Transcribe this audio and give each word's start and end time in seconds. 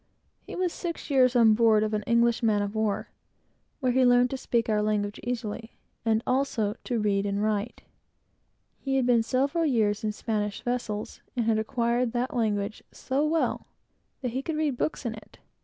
He 0.47 0.55
was 0.55 0.73
six 0.73 1.11
years 1.11 1.35
on 1.35 1.53
board 1.53 1.83
of 1.83 1.93
an 1.93 2.01
English 2.07 2.41
man 2.41 2.63
of 2.63 2.73
war, 2.73 3.11
where 3.81 3.91
he 3.91 4.03
learned 4.03 4.31
to 4.31 4.35
speak 4.37 4.67
our 4.67 4.81
language 4.81 5.19
with 5.23 5.29
ease, 5.29 5.45
and 6.03 6.23
also 6.25 6.73
to 6.85 6.97
read 6.99 7.27
and 7.27 7.43
write 7.43 7.83
it. 7.83 7.83
He 8.79 8.95
had 8.95 9.05
been 9.05 9.21
several 9.21 9.63
years 9.63 10.03
in 10.03 10.11
Spanish 10.11 10.63
vessels, 10.63 11.21
and 11.35 11.45
had 11.45 11.59
acquired 11.59 12.13
that 12.13 12.35
language 12.35 12.81
so 12.91 13.23
well, 13.23 13.67
that 14.21 14.31
he 14.31 14.41
could 14.41 14.55
read 14.57 14.69
any 14.69 14.75
books 14.75 15.05
in 15.05 15.13
it. 15.13 15.37